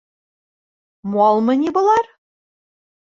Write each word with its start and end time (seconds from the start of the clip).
Малмы 1.17 1.57
ни 1.65 1.75
былар?! 1.79 2.13